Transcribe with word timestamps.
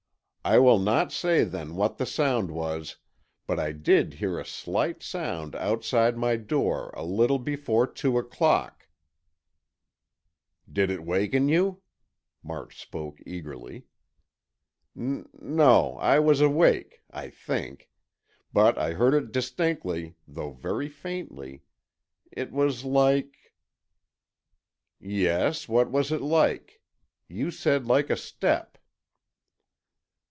I 0.43 0.57
will 0.57 0.79
not 0.79 1.11
say, 1.11 1.43
then, 1.43 1.75
what 1.75 1.97
the 1.99 2.05
sound 2.07 2.49
was, 2.49 2.97
but 3.45 3.59
I 3.59 3.73
did 3.73 4.15
hear 4.15 4.39
a 4.39 4.43
slight 4.43 5.03
sound 5.03 5.55
outside 5.55 6.17
my 6.17 6.35
door 6.35 6.89
a 6.95 7.05
little 7.05 7.37
before 7.37 7.85
two 7.85 8.17
o'clock——" 8.17 8.87
"Did 10.69 10.89
it 10.89 11.03
waken 11.05 11.47
you?" 11.47 11.83
March 12.41 12.81
spoke 12.81 13.19
eagerly. 13.23 13.85
"N 14.97 15.29
no, 15.39 15.97
I 15.99 16.17
was 16.17 16.41
awake—I 16.41 17.29
think. 17.29 17.91
But 18.51 18.79
I 18.79 18.93
heard 18.93 19.13
it 19.13 19.31
distinctly, 19.31 20.15
though 20.27 20.53
very 20.53 20.89
faintly. 20.89 21.61
It 22.31 22.51
was 22.51 22.83
like——" 22.83 23.51
"Yes, 24.99 25.69
what 25.69 25.91
was 25.91 26.11
it 26.11 26.21
like? 26.21 26.81
You 27.27 27.51
said, 27.51 27.85
like 27.85 28.09
a 28.09 28.17
step." 28.17 28.79